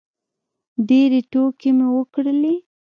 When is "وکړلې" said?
1.97-2.55